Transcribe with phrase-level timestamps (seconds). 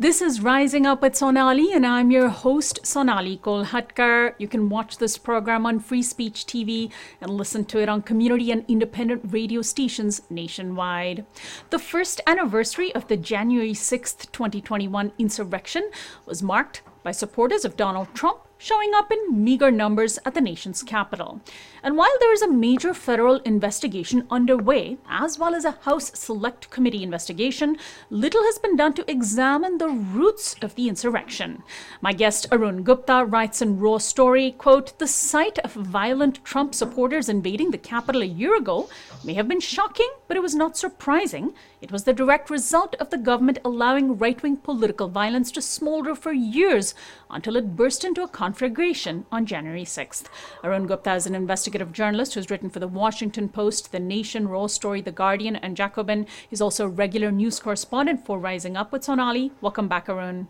[0.00, 4.34] This is Rising Up with Sonali, and I'm your host, Sonali Kolhatkar.
[4.38, 8.52] You can watch this program on Free Speech TV and listen to it on community
[8.52, 11.26] and independent radio stations nationwide.
[11.70, 15.90] The first anniversary of the January 6th, 2021 insurrection
[16.26, 20.82] was marked by supporters of Donald Trump showing up in meager numbers at the nation's
[20.82, 21.40] capital.
[21.82, 26.68] And while there is a major federal investigation underway, as well as a House Select
[26.70, 27.78] Committee investigation,
[28.10, 31.62] little has been done to examine the roots of the insurrection.
[32.00, 37.28] My guest Arun Gupta writes in Raw Story, quote, "The sight of violent Trump supporters
[37.28, 38.88] invading the Capitol a year ago
[39.24, 41.54] may have been shocking, but it was not surprising.
[41.80, 46.32] It was the direct result of the government allowing right-wing political violence to smolder for
[46.32, 46.94] years
[47.30, 50.24] until it burst into a conflagration on January 6th.
[50.64, 54.68] Arun Gupta is an investigative journalist who's written for The Washington Post, The Nation, Raw
[54.68, 56.26] Story, The Guardian, and Jacobin.
[56.48, 59.52] He's also a regular news correspondent for Rising Up with Sonali.
[59.60, 60.48] Welcome back, Arun.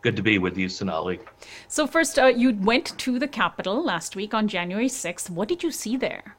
[0.00, 1.18] Good to be with you, Sonali.
[1.66, 5.28] So, first, uh, you went to the Capitol last week on January 6th.
[5.28, 6.36] What did you see there?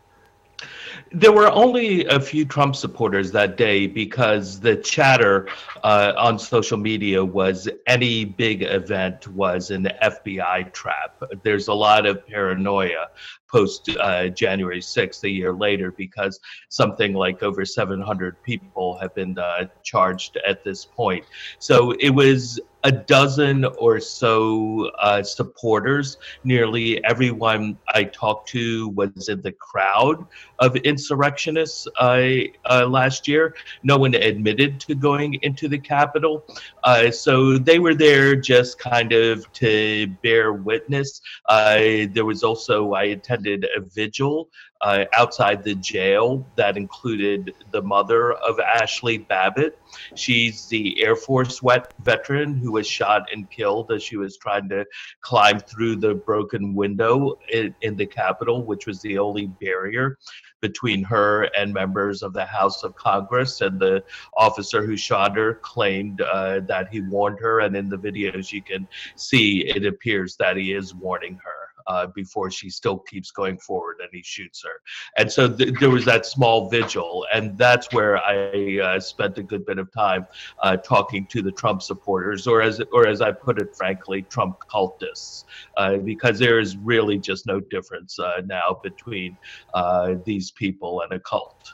[1.11, 5.47] There were only a few Trump supporters that day because the chatter
[5.83, 11.21] uh, on social media was any big event was an FBI trap.
[11.43, 13.09] There's a lot of paranoia
[13.53, 16.39] post uh, January 6th, a year later, because
[16.69, 21.23] something like over 700 people have been uh, charged at this point.
[21.59, 26.17] So it was a dozen or so uh, supporters.
[26.43, 30.25] Nearly everyone I talked to was in the crowd
[30.59, 32.29] of insurrectionists uh,
[32.69, 33.55] uh, last year.
[33.83, 36.45] No one admitted to going into the Capitol.
[36.83, 41.21] Uh, so they were there just kind of to bear witness.
[41.47, 44.49] Uh, there was also, I attended a vigil
[44.83, 49.79] uh, outside the jail that included the mother of Ashley Babbitt.
[50.15, 51.61] She's the Air Force
[52.03, 54.85] veteran who was shot and killed as she was trying to
[55.21, 60.17] climb through the broken window in, in the Capitol, which was the only barrier
[60.59, 63.61] between her and members of the House of Congress.
[63.61, 64.03] And the
[64.35, 67.61] officer who shot her claimed uh, that he warned her.
[67.61, 72.07] And in the videos, you can see it appears that he is warning her uh,
[72.07, 74.81] before she still keeps going forward and he shoots her.
[75.17, 77.25] And so th- there was that small vigil.
[77.33, 80.27] And that's where I uh, spent a good bit of time
[80.61, 84.57] uh, talking to the Trump supporters, or as, or as I put it frankly, Trump
[84.71, 85.45] cultists,
[85.77, 89.37] uh, because there is really just no difference uh, now between
[89.73, 91.73] uh, these people and a cult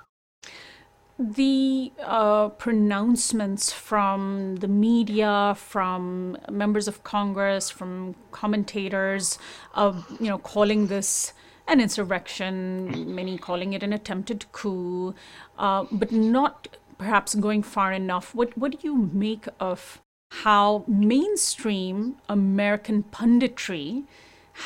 [1.19, 9.37] the uh, pronouncements from the media, from members of Congress, from commentators,
[9.75, 11.33] of you know calling this
[11.67, 15.13] an insurrection, many calling it an attempted coup,
[15.57, 18.33] uh, but not perhaps going far enough.
[18.33, 20.01] What what do you make of
[20.31, 24.05] how mainstream American punditry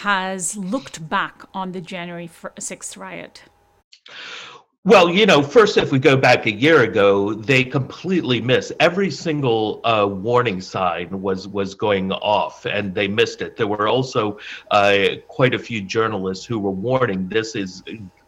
[0.03, 3.43] has looked back on the January 6th riot?
[4.85, 9.09] Well, you know, first, if we go back a year ago, they completely missed every
[9.09, 13.55] single uh, warning sign was was going off, and they missed it.
[13.55, 14.39] There were also
[14.71, 17.81] uh, quite a few journalists who were warning this is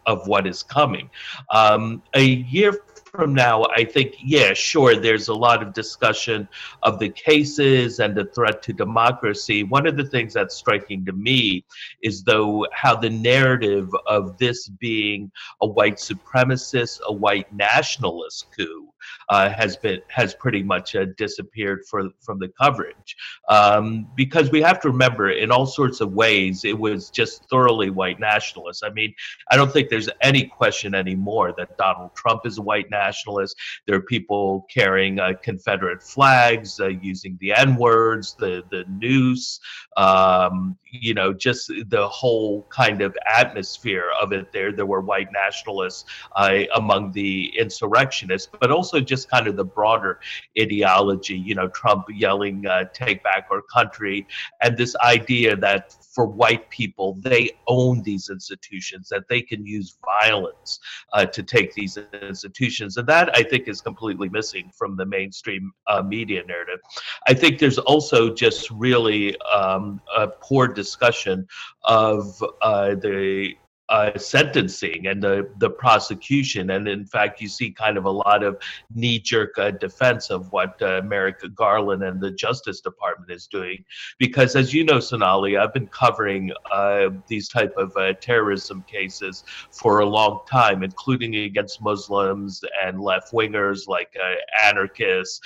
[0.06, 1.10] of what is coming.
[1.50, 2.72] Um, a year
[3.10, 6.48] from now, I think, yeah, sure, there's a lot of discussion
[6.82, 9.62] of the cases and the threat to democracy.
[9.62, 11.64] One of the things that's striking to me
[12.02, 15.30] is, though, how the narrative of this being
[15.60, 18.88] a white supremacist, a white nationalist coup,
[19.28, 23.16] uh, has been has pretty much uh, disappeared for, from the coverage
[23.48, 27.90] um, because we have to remember in all sorts of ways it was just thoroughly
[27.90, 28.84] white nationalist.
[28.84, 29.14] I mean,
[29.50, 33.56] I don't think there's any question anymore that Donald Trump is a white nationalist.
[33.86, 39.60] There are people carrying uh, Confederate flags, uh, using the N words, the the noose,
[39.96, 44.52] um, you know, just the whole kind of atmosphere of it.
[44.52, 49.56] There, there were white nationalists uh, among the insurrectionists, but also just just kind of
[49.56, 50.20] the broader
[50.58, 54.26] ideology, you know, Trump yelling, uh, take back our country,
[54.62, 59.96] and this idea that for white people, they own these institutions, that they can use
[60.22, 60.80] violence
[61.12, 62.96] uh, to take these institutions.
[62.96, 66.80] And that I think is completely missing from the mainstream uh, media narrative.
[67.28, 71.46] I think there's also just really um, a poor discussion
[71.84, 73.54] of uh, the
[73.88, 76.70] uh, sentencing and the, the prosecution.
[76.70, 78.60] And in fact, you see kind of a lot of
[78.94, 83.84] knee jerk uh, defense of what uh, Merrick Garland and the Justice Department is doing.
[84.18, 89.44] Because as you know, Sonali, I've been covering uh, these type of uh, terrorism cases
[89.70, 94.34] for a long time, including against Muslims and left wingers like uh,
[94.64, 95.40] anarchists,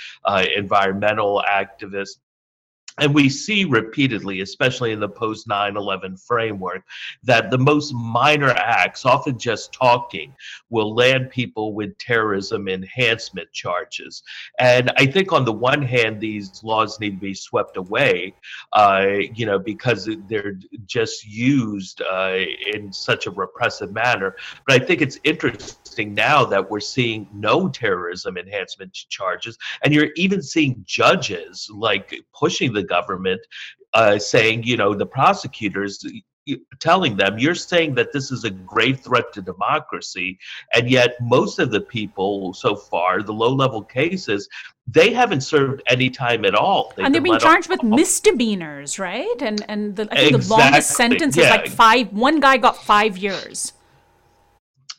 [0.55, 2.17] environmental activists
[2.99, 6.83] and we see repeatedly, especially in the post 9 11 framework,
[7.23, 10.33] that the most minor acts, often just talking,
[10.69, 14.23] will land people with terrorism enhancement charges.
[14.59, 18.35] And I think on the one hand, these laws need to be swept away,
[18.73, 22.37] uh, you know, because they're just used uh,
[22.73, 24.35] in such a repressive manner.
[24.67, 30.11] But I think it's interesting now that we're seeing no terrorism enhancement charges, and you're
[30.15, 33.41] even seeing judges like pushing the the government
[33.93, 36.03] uh, saying, you know, the prosecutors
[36.79, 40.39] telling them you're saying that this is a grave threat to democracy
[40.73, 44.49] and yet most of the people so far the low level cases
[44.87, 49.35] they haven't served any time at all They've and they're being charged with misdemeanors right
[49.39, 50.47] and and the, i think exactly.
[50.47, 51.43] the longest sentence yeah.
[51.43, 53.73] is like five one guy got five years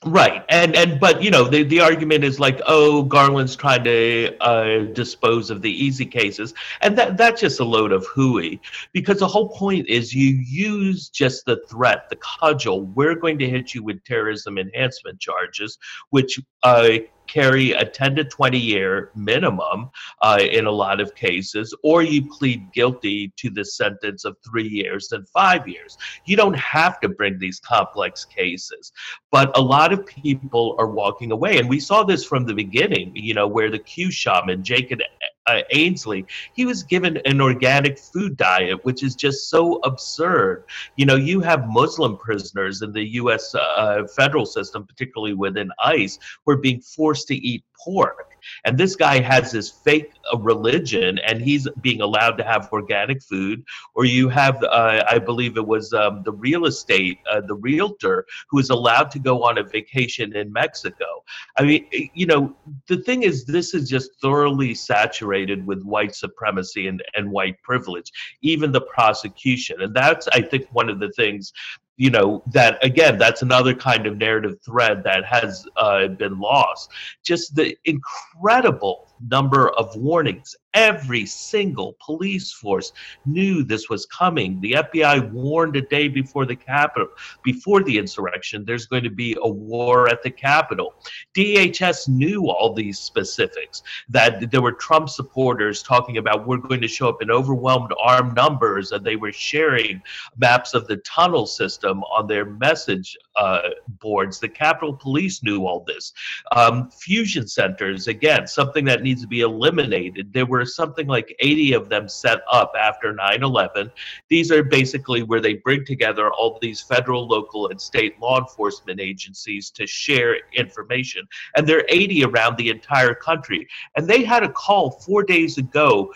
[0.04, 4.36] Right, and and but you know the the argument is like, oh, Garland's trying to
[4.40, 8.60] uh, dispose of the easy cases, and that that's just a load of hooey.
[8.92, 12.86] Because the whole point is you use just the threat, the cudgel.
[12.96, 15.78] We're going to hit you with terrorism enhancement charges,
[16.10, 16.98] which uh,
[17.32, 19.90] carry a 10 to 20 year minimum
[20.20, 24.68] uh, in a lot of cases, or you plead guilty to the sentence of three
[24.68, 25.96] years and five years.
[26.26, 28.92] You don't have to bring these complex cases,
[29.30, 31.58] but a lot of people are walking away.
[31.58, 35.00] And we saw this from the beginning, you know, where the Q shaman, Jacob
[35.46, 36.24] uh, Chansley,
[36.54, 40.64] he was given an organic food diet, which is just so absurd.
[40.96, 43.54] You know, you have Muslim prisoners in the U.S.
[43.54, 48.31] Uh, federal system, particularly within ICE, who are being forced to eat pork.
[48.64, 53.64] And this guy has this fake religion, and he's being allowed to have organic food.
[53.94, 58.26] Or you have, uh, I believe it was um, the real estate, uh, the realtor,
[58.48, 61.24] who is allowed to go on a vacation in Mexico.
[61.58, 62.56] I mean, you know,
[62.86, 68.10] the thing is, this is just thoroughly saturated with white supremacy and, and white privilege,
[68.42, 69.82] even the prosecution.
[69.82, 71.52] And that's, I think, one of the things
[71.96, 76.90] you know that again that's another kind of narrative thread that has uh, been lost.
[77.24, 82.92] Just the incredible number of warnings Every single police force
[83.26, 84.58] knew this was coming.
[84.60, 87.08] The FBI warned a day before the Capitol,
[87.42, 90.94] before the insurrection, there's going to be a war at the Capitol.
[91.34, 96.88] DHS knew all these specifics, that there were Trump supporters talking about we're going to
[96.88, 100.02] show up in overwhelmed armed numbers, and they were sharing
[100.38, 103.68] maps of the tunnel system on their message uh,
[104.00, 104.40] boards.
[104.40, 106.12] The Capitol Police knew all this.
[106.52, 110.32] Um, fusion centers, again, something that needs to be eliminated.
[110.32, 113.90] There were were something like 80 of them set up after 9 11.
[114.28, 119.00] These are basically where they bring together all these federal, local, and state law enforcement
[119.00, 121.26] agencies to share information.
[121.56, 123.66] And there are 80 around the entire country.
[123.96, 126.12] And they had a call four days ago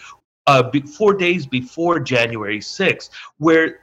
[0.47, 3.81] uh, four days before January 6th, where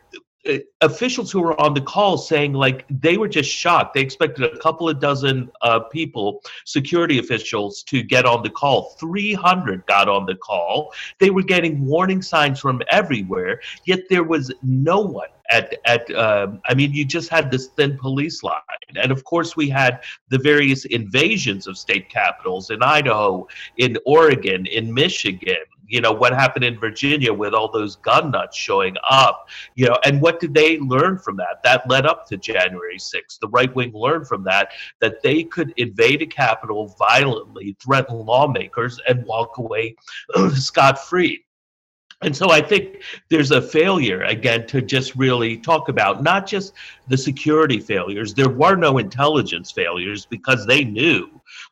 [0.81, 3.93] officials who were on the call saying like they were just shocked.
[3.93, 8.95] They expected a couple of dozen uh, people, security officials, to get on the call.
[8.99, 10.93] 300 got on the call.
[11.19, 16.61] They were getting warning signs from everywhere, yet there was no one at at um,
[16.65, 18.61] I mean you just had this thin police line
[18.95, 23.47] and of course we had the various invasions of state capitals in Idaho
[23.77, 28.57] in Oregon in Michigan you know what happened in Virginia with all those gun nuts
[28.57, 31.61] showing up you know and what did they learn from that?
[31.63, 34.69] That led up to January 6th the right wing learned from that
[35.01, 39.95] that they could invade a capital violently threaten lawmakers and walk away
[40.55, 41.45] scot free
[42.23, 46.73] and so I think there's a failure, again, to just really talk about not just
[47.09, 51.29] the security failures, there were no intelligence failures because they knew,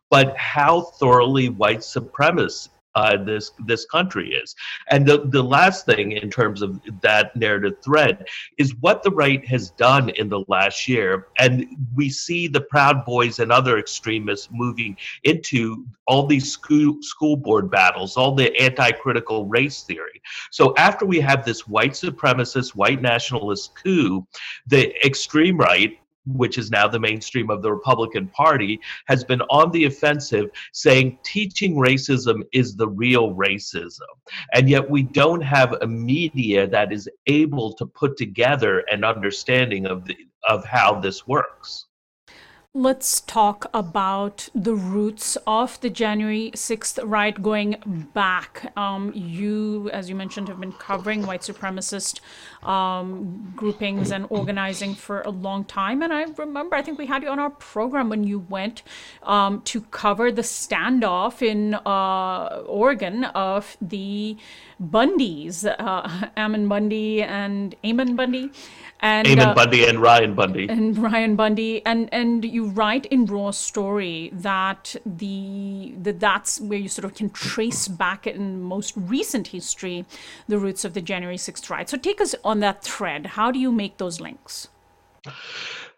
[0.10, 4.56] but how thoroughly white supremacists uh, this this country is.
[4.90, 9.46] And the, the last thing in terms of that narrative thread is what the right
[9.48, 11.28] has done in the last year.
[11.38, 17.38] And we see the Proud Boys and other extremists moving into all these school, school
[17.38, 20.22] board battles, all the anti-critical race theory.
[20.52, 24.26] So after we have this white supremacist, white nationalist coup,
[24.68, 29.72] the extreme right which is now the mainstream of the Republican Party, has been on
[29.72, 34.02] the offensive saying teaching racism is the real racism.
[34.54, 39.86] And yet we don't have a media that is able to put together an understanding
[39.86, 41.86] of the of how this works.
[42.74, 48.72] Let's talk about the roots of the January 6th riot going back.
[48.78, 52.22] Um, you, as you mentioned, have been covering white supremacist
[52.64, 56.02] um, groupings and organizing for a long time.
[56.02, 58.84] And I remember, I think we had you on our program when you went
[59.24, 64.38] um, to cover the standoff in uh, Oregon of the
[64.82, 68.50] Bundys, uh, Ammon Bundy and Ammon Bundy
[69.02, 73.26] and Ammon uh, Bundy and Ryan Bundy and Ryan Bundy and and you write in
[73.26, 78.94] Raw Story that the that that's where you sort of can trace back in most
[78.96, 80.06] recent history
[80.48, 81.90] the roots of the January 6th riot.
[81.90, 83.26] So take us on that thread.
[83.26, 84.68] How do you make those links?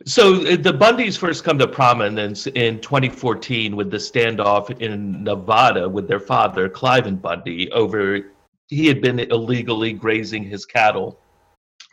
[0.05, 5.87] So uh, the Bundys first come to prominence in 2014 with the standoff in Nevada
[5.87, 8.31] with their father, Cliven Bundy, over
[8.67, 11.19] he had been illegally grazing his cattle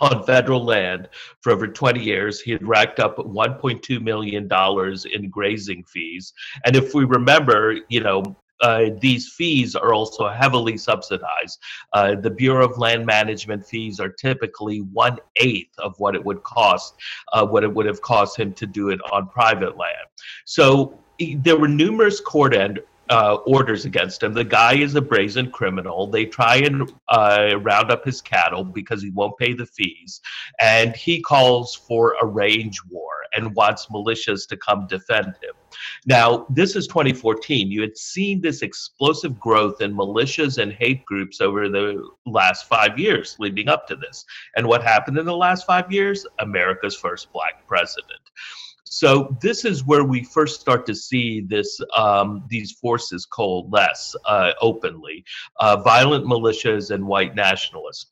[0.00, 1.09] on federal land
[1.40, 2.40] for over 20 years.
[2.40, 4.49] He had racked up $1.2 million
[5.12, 6.33] in grazing fees.
[6.64, 11.59] And if we remember, you know, uh, these fees are also heavily subsidized.
[11.92, 16.42] Uh, the Bureau of Land Management fees are typically one eighth of what it would
[16.42, 16.95] cost,
[17.33, 20.07] uh, what it would have cost him to do it on private land.
[20.45, 20.99] So
[21.38, 22.80] there were numerous court end,
[23.11, 24.33] uh, orders against him.
[24.33, 26.07] The guy is a brazen criminal.
[26.07, 30.21] They try and uh, round up his cattle because he won't pay the fees.
[30.61, 35.55] And he calls for a range war and wants militias to come defend him.
[36.07, 37.71] Now, this is 2014.
[37.71, 42.99] You had seen this explosive growth in militias and hate groups over the last five
[42.99, 44.25] years leading up to this.
[44.57, 46.26] And what happened in the last five years?
[46.38, 48.21] America's first black president.
[48.91, 54.51] So this is where we first start to see this um, these forces coalesce uh,
[54.61, 55.25] openly,
[55.61, 58.07] uh, violent militias and white nationalists.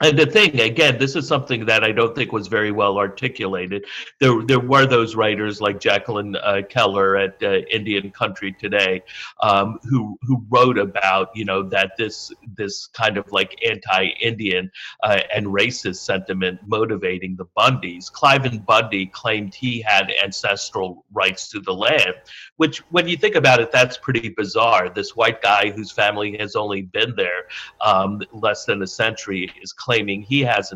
[0.00, 3.84] And the thing, again, this is something that I don't think was very well articulated.
[4.18, 9.02] There, there were those writers like Jacqueline uh, Keeler at uh, Indian Country Today,
[9.40, 14.72] um, who who wrote about you know that this this kind of like anti-Indian
[15.04, 18.10] uh, and racist sentiment motivating the Bundys.
[18.10, 22.14] Cliven Bundy claimed he had ancestral rights to the land,
[22.56, 24.88] which, when you think about it, that's pretty bizarre.
[24.88, 27.44] This white guy whose family has only been there
[27.80, 30.72] um, less than a century is claiming he has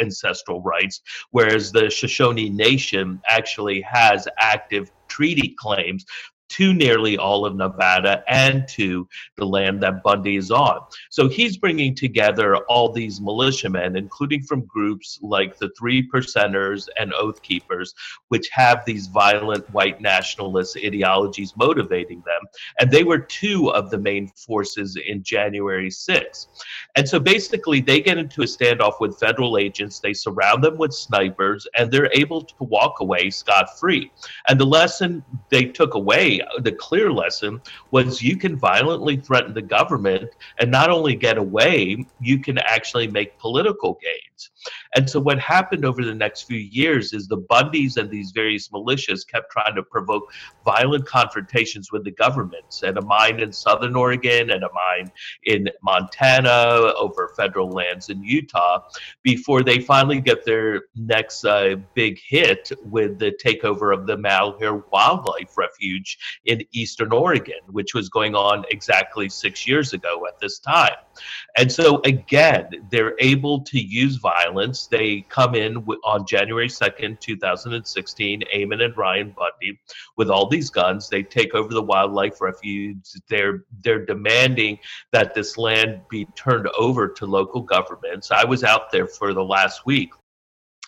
[0.00, 6.04] ancestral rights, whereas the Shoshone Nation actually has active treaty claims
[6.50, 10.80] to nearly all of Nevada and to the land that Bundy is on.
[11.10, 17.14] So he's bringing together all these militiamen, including from groups like the Three Percenters and
[17.14, 17.94] Oath Keepers,
[18.28, 22.40] which have these violent white nationalist ideologies motivating them.
[22.80, 26.48] And they were two of the main forces in January 6th.
[26.96, 30.92] And so basically, they get into a standoff with federal agents, they surround them with
[30.92, 34.10] snipers, and they're able to walk away scot free.
[34.48, 39.62] And the lesson they took away the clear lesson was you can violently threaten the
[39.62, 44.50] government and not only get away, you can actually make political gains.
[44.96, 48.68] And so what happened over the next few years is the Bundys and these various
[48.68, 50.32] militias kept trying to provoke
[50.64, 55.10] violent confrontations with the governments and a mine in southern Oregon and a mine
[55.44, 58.80] in Montana over federal lands in Utah
[59.22, 64.84] before they finally get their next uh, big hit with the takeover of the Malheur
[64.92, 70.58] Wildlife Refuge in eastern Oregon, which was going on exactly six years ago at this
[70.58, 70.96] time.
[71.56, 74.86] And so, again, they're able to use violence.
[74.86, 79.78] They come in on January 2nd, 2016, Ammon and Ryan Bundy,
[80.16, 81.08] with all these guns.
[81.08, 83.10] They take over the wildlife refuge.
[83.28, 84.78] They're, they're demanding
[85.12, 88.30] that this land be turned over to local governments.
[88.30, 90.12] I was out there for the last week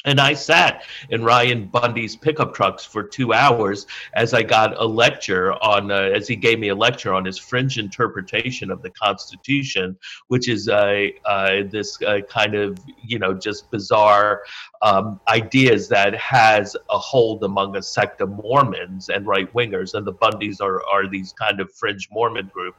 [0.04, 4.85] and I sat in Ryan Bundy's pickup trucks for two hours as I got a
[4.85, 8.90] lecture on, uh, as he gave me a lecture on his fringe interpretation of the
[8.90, 9.97] Constitution,
[10.28, 14.42] which is uh, uh, this uh, kind of, you know, just bizarre
[14.82, 19.94] um, ideas that has a hold among a sect of Mormons and right wingers.
[19.94, 22.75] And the Bundys are, are these kind of fringe Mormon group.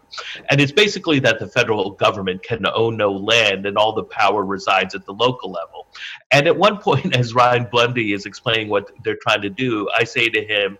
[0.50, 4.44] And it's basically that the federal government can own no land and all the power
[4.44, 5.88] resides at the local level.
[6.32, 10.04] And at one point, as Ryan Bundy is explaining what they're trying to do, I
[10.04, 10.78] say to him,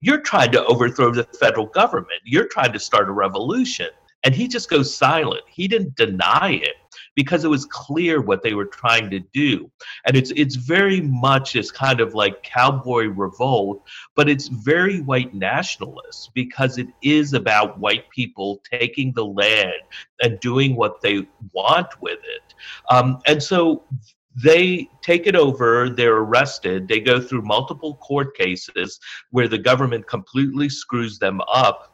[0.00, 2.20] You're trying to overthrow the federal government.
[2.24, 3.88] You're trying to start a revolution.
[4.24, 5.42] And he just goes silent.
[5.46, 6.76] He didn't deny it
[7.14, 9.70] because it was clear what they were trying to do.
[10.06, 13.82] And it's it's very much this kind of like cowboy revolt,
[14.14, 19.82] but it's very white nationalist because it is about white people taking the land
[20.22, 22.54] and doing what they want with it.
[22.90, 23.84] Um, and so
[24.42, 28.98] they take it over, they're arrested, they go through multiple court cases
[29.30, 31.93] where the government completely screws them up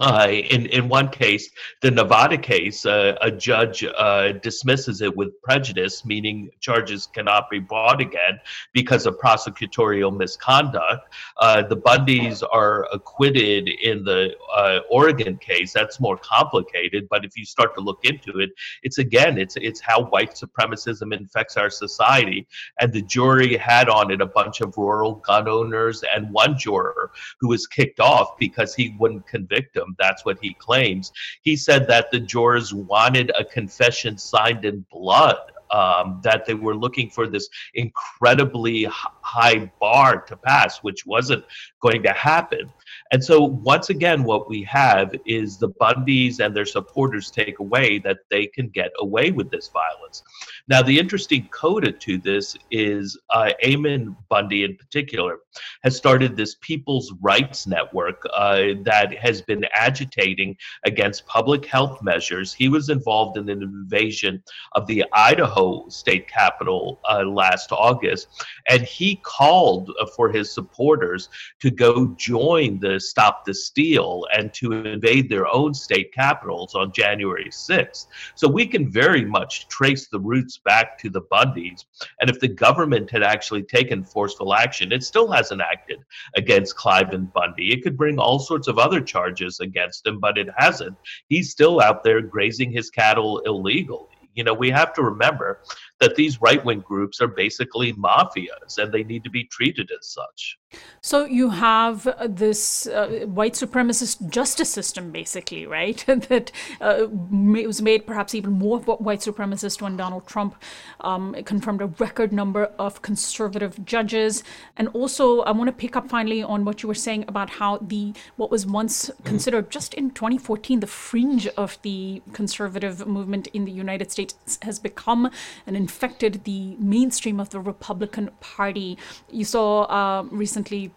[0.00, 1.50] uh, in in one case,
[1.80, 7.58] the Nevada case, uh, a judge uh, dismisses it with prejudice, meaning charges cannot be
[7.58, 8.38] brought again
[8.72, 11.12] because of prosecutorial misconduct.
[11.38, 15.72] Uh, the Bundys are acquitted in the uh, Oregon case.
[15.72, 18.50] That's more complicated, but if you start to look into it,
[18.84, 22.46] it's again, it's it's how white supremacism infects our society.
[22.80, 27.10] And the jury had on it a bunch of rural gun owners and one juror
[27.40, 31.12] who was kicked off because he wouldn't convict them That's what he claims.
[31.42, 35.38] He said that the jurors wanted a confession signed in blood
[35.70, 41.44] um, that they were looking for this incredibly high bar to pass, which wasn't
[41.80, 42.72] going to happen.
[43.10, 47.98] And so, once again, what we have is the Bundys and their supporters take away
[48.00, 50.22] that they can get away with this violence.
[50.68, 55.38] Now, the interesting coda to this is uh, Ammon Bundy, in particular,
[55.84, 62.52] has started this People's Rights Network uh, that has been agitating against public health measures.
[62.52, 68.28] He was involved in an invasion of the Idaho state capitol uh, last August,
[68.68, 74.72] and he called for his supporters to go join the Stop the Steal and to
[74.72, 78.06] invade their own state capitals on January 6th.
[78.34, 81.84] So we can very much trace the roots back to the Bundys.
[82.20, 85.98] And if the government had actually taken forceful action, it still hasn't acted
[86.36, 87.72] against Cliven Bundy.
[87.72, 90.96] It could bring all sorts of other charges against him, but it hasn't.
[91.28, 94.06] He's still out there grazing his cattle illegally.
[94.34, 95.62] You know, we have to remember
[96.00, 100.06] that these right wing groups are basically mafias and they need to be treated as
[100.06, 100.58] such.
[101.00, 106.04] So you have this uh, white supremacist justice system, basically, right?
[106.06, 110.56] that uh, was made perhaps even more white supremacist when Donald Trump
[111.00, 114.44] um, confirmed a record number of conservative judges.
[114.76, 117.78] And also, I want to pick up finally on what you were saying about how
[117.78, 123.64] the what was once considered just in 2014 the fringe of the conservative movement in
[123.64, 125.30] the United States has become
[125.66, 128.98] an infected the mainstream of the Republican Party.
[129.30, 130.92] You saw uh, recently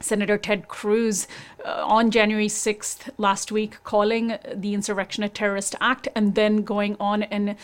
[0.00, 1.28] Senator Ted Cruz
[1.62, 6.96] uh, on January 6th last week calling the insurrection a terrorist act and then going
[6.98, 7.54] on and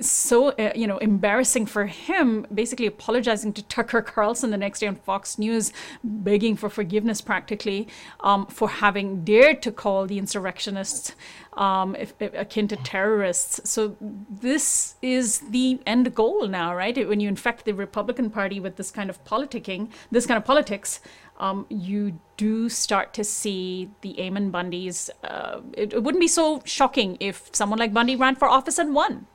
[0.00, 4.86] so uh, you know embarrassing for him basically apologizing to tucker carlson the next day
[4.86, 5.72] on fox news
[6.04, 7.88] begging for forgiveness practically
[8.20, 11.14] um, for having dared to call the insurrectionists
[11.54, 17.18] um, if, if, akin to terrorists so this is the end goal now right when
[17.18, 21.00] you infect the republican party with this kind of politicking this kind of politics
[21.38, 25.08] um, you do start to see the Ammon Bundys.
[25.24, 28.94] Uh, it, it, wouldn't be so shocking if someone like Bundy ran for office and
[28.94, 29.26] won.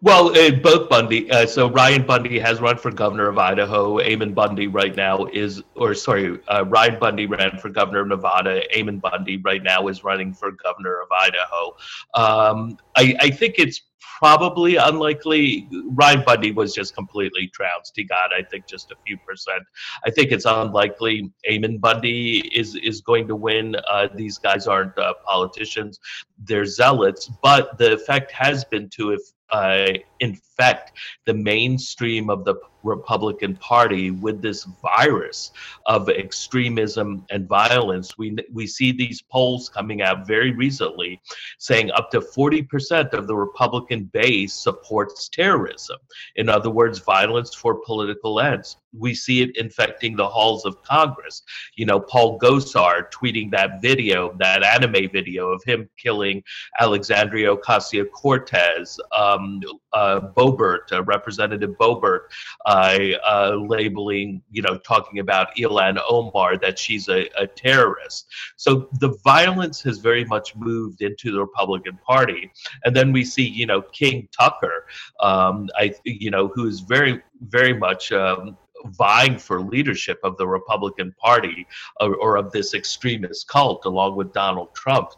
[0.00, 1.30] Well, uh, both Bundy.
[1.30, 4.00] Uh, so Ryan Bundy has run for governor of Idaho.
[4.00, 8.62] Ammon Bundy right now is, or sorry, uh, Ryan Bundy ran for governor of Nevada.
[8.76, 11.76] Ammon Bundy right now is running for governor of Idaho.
[12.14, 13.80] Um, I, I think it's
[14.18, 15.68] probably unlikely.
[15.90, 17.92] Ryan Bundy was just completely trounced.
[17.94, 19.62] He got, I think, just a few percent.
[20.06, 23.76] I think it's unlikely Ammon Bundy is is going to win.
[23.88, 26.00] Uh, these guys aren't uh, politicians;
[26.38, 27.30] they're zealots.
[27.42, 30.92] But the effect has been to if uh, infect
[31.26, 35.52] the mainstream of the Republican Party with this virus
[35.86, 38.16] of extremism and violence.
[38.18, 41.20] We, we see these polls coming out very recently
[41.58, 45.98] saying up to 40% of the Republican base supports terrorism.
[46.36, 48.76] In other words, violence for political ends.
[48.96, 51.42] We see it infecting the halls of Congress.
[51.76, 56.42] You know, Paul Gosar tweeting that video, that anime video of him killing
[56.78, 59.00] Alexandria Ocasio Cortez.
[59.16, 59.60] Um,
[59.92, 62.20] uh, Boebert, uh, Representative Boebert.
[62.66, 62.71] uh,
[63.68, 68.26] labeling, you know, talking about Ilhan Omar that she's a, a, terrorist.
[68.56, 72.50] So the violence has very much moved into the Republican Party,
[72.84, 74.86] and then we see, you know, King Tucker,
[75.20, 78.12] um, I, you know, who is very, very much.
[78.12, 78.56] Um,
[78.98, 81.68] vying for leadership of the Republican Party
[82.00, 85.12] or, or, of this extremist cult, along with Donald Trump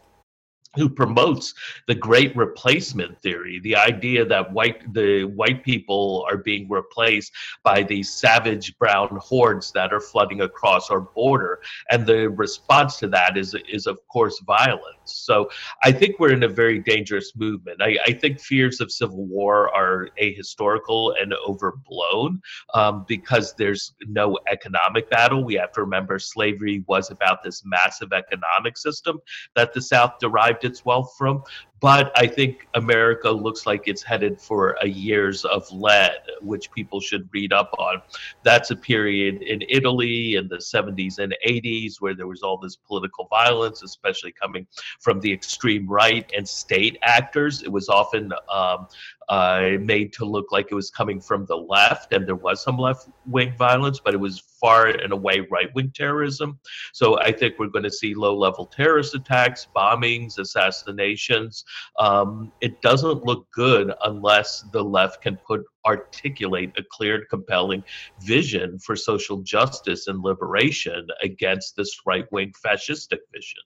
[0.75, 1.53] who promotes
[1.87, 7.31] the great replacement theory the idea that white the white people are being replaced
[7.63, 11.61] by these savage brown hordes that are flooding across our border.
[11.89, 14.83] And the response to that is is of course violence.
[15.05, 15.49] So
[15.83, 17.81] i think we're in a very dangerous movement.
[17.81, 22.41] I, I think fears of civil war are ahistorical and overblown
[22.73, 25.43] um, because there's no economic battle.
[25.43, 29.19] We have to remember slavery was about this massive economic system
[29.55, 31.43] that the south derived its wealth from.
[31.81, 36.99] But I think America looks like it's headed for a years of lead, which people
[36.99, 38.01] should read up on.
[38.43, 42.75] That's a period in Italy in the 70s and 80s where there was all this
[42.75, 44.65] political violence, especially coming
[44.99, 47.61] from the extreme right and state actors.
[47.61, 48.87] It was often um,
[49.29, 52.77] uh, made to look like it was coming from the left, and there was some
[52.77, 56.59] left wing violence, but it was far and away right wing terrorism.
[56.93, 61.64] So I think we're going to see low level terrorist attacks, bombings, assassinations.
[61.99, 67.83] Um, it doesn't look good unless the left can put articulate a clear, compelling
[68.21, 73.61] vision for social justice and liberation against this right wing fascistic vision.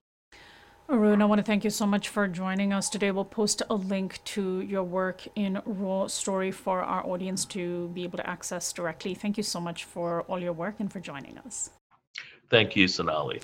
[0.91, 3.11] Arun, I want to thank you so much for joining us today.
[3.11, 8.03] We'll post a link to your work in Raw Story for our audience to be
[8.03, 9.13] able to access directly.
[9.13, 11.69] Thank you so much for all your work and for joining us.
[12.49, 13.39] Thank you, Sonali.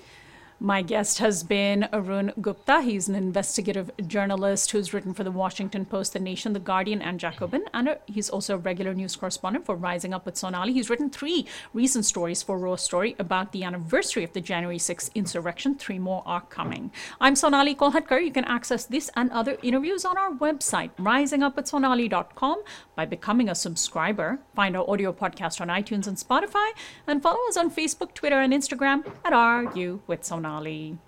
[0.58, 2.80] My guest has been Arun Gupta.
[2.80, 7.20] He's an investigative journalist who's written for the Washington Post, The Nation, The Guardian, and
[7.20, 7.64] Jacobin.
[7.74, 10.72] And uh, he's also a regular news correspondent for Rising Up with Sonali.
[10.72, 15.14] He's written three recent stories for Raw Story about the anniversary of the January 6th
[15.14, 15.74] insurrection.
[15.74, 16.90] Three more are coming.
[17.20, 18.24] I'm Sonali Kolhatkar.
[18.24, 22.62] You can access this and other interviews on our website, risingupwithsonali.com,
[22.94, 24.38] by becoming a subscriber.
[24.54, 26.70] Find our audio podcast on iTunes and Spotify,
[27.06, 31.05] and follow us on Facebook, Twitter, and Instagram at RU with Sonali finale